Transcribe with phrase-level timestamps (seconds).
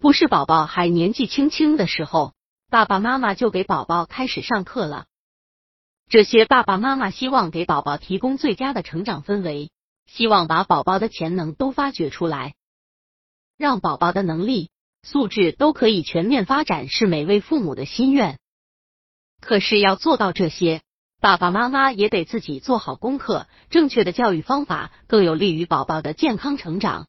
[0.00, 2.32] 不是宝宝还年纪轻轻的时候，
[2.70, 5.04] 爸爸妈妈就给宝宝开始上课了。
[6.08, 9.70] 这些爸爸妈妈希望给宝宝提供最佳的成长氛围，
[10.06, 12.54] 希望把宝宝的潜能都发掘出来，
[13.58, 14.70] 让宝宝的能力、
[15.02, 18.38] 素质都可以全面发展，是每位父母的心愿。
[19.42, 20.80] 可是要做到这些，
[21.20, 27.06] 爸爸妈妈也得自己做好功课，正确的教育方法更有利于宝宝的健康成长。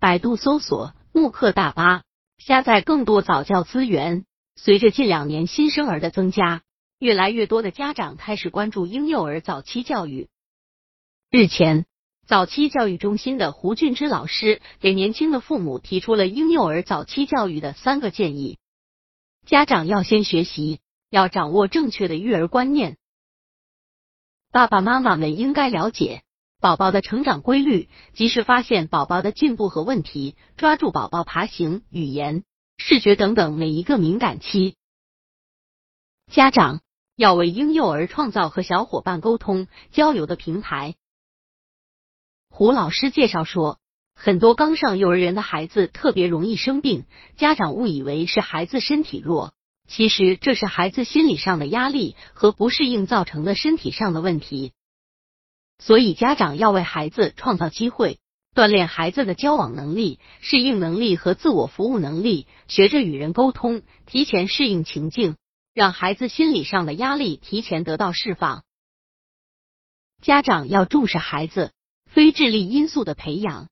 [0.00, 2.02] 百度搜索“慕课大巴”，
[2.38, 4.24] 下载更多早教资源。
[4.54, 6.62] 随着近两年新生儿的增加。
[6.98, 10.28] 越来越多的家长开始关注婴幼儿早期教育。
[11.30, 11.86] 日前，
[12.26, 18.58] 早期教育中心的胡俊之老师给年轻的父母提出了婴幼儿早期教育的三个建议：
[19.46, 22.96] 家长要先学习，要掌握正确的育儿观念。
[24.50, 26.24] 爸爸妈妈们应该了解
[26.60, 32.42] 宝宝的成长规律，及时发现宝宝的进步和问题，抓住宝宝爬行、语言、
[32.76, 34.76] 视觉等等每一个敏感期。
[36.30, 36.80] 家长。
[37.18, 40.94] 要为婴幼儿创造和小伙伴沟通交流的平台。
[42.48, 43.80] 胡老师介绍说，
[44.14, 49.52] 很多刚上幼儿园的孩子特别容易生病，家长误以为是孩子身体弱，
[49.88, 54.70] 其实这是孩子心理上的压力和不适应造成的身体上的问题。
[55.88, 58.18] 所以家长要为孩子创造机会，
[58.54, 65.36] 锻炼孩子的交往能力、适应能力和自我服务能力，学着与人沟通，提前适应情境。
[65.72, 68.64] 让孩子心理上的压力提前得到释放。
[70.20, 71.72] 家长要重视孩子
[72.04, 73.70] 非智力因素的培养。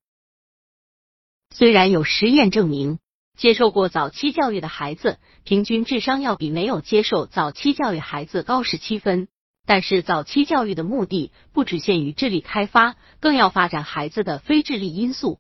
[1.54, 2.98] 虽然有实验证明，
[3.36, 9.28] 接受过早期教育的孩子平均智商要比没有接受早期教育孩子高十七分，
[9.66, 15.38] 但是早期教育的目的不只限于智力开发，更要发展孩子的非智力因素。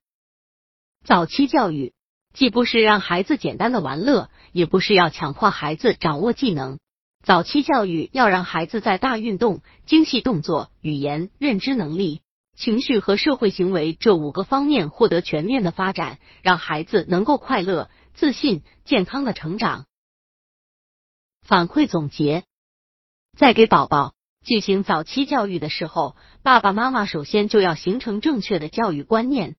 [1.04, 1.94] 早期教育。
[2.34, 6.78] 既不是让孩子简单的玩乐，也不是要强迫孩子掌握技能。
[7.24, 12.20] 早期教育要让孩子在大运动、精细动作、语言、认知能力、
[12.54, 19.86] 情绪和社会行为这五个方面获得全面的发展，让孩子能够快乐、自信、健康的成长。
[21.40, 22.44] 反馈总结：
[23.34, 24.12] 在给宝宝
[24.46, 26.14] 进行早期教育的时候，
[26.44, 29.56] 爸爸妈妈首先就要形成正确的教育观念，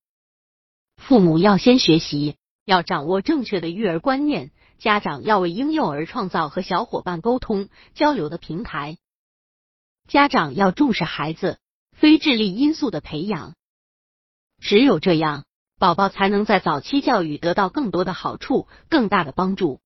[0.96, 2.38] 父母要先学习。
[2.64, 8.98] 要掌握正确的育儿观念，家长要为婴幼儿创造和小伙伴沟通交流的平台。
[10.10, 11.60] 家长要重视孩子
[11.94, 13.56] 非智力因素的培养，
[14.60, 15.46] 只有这样，
[15.80, 19.80] 宝宝才能在早期教育得到更多的好处、更大的帮助。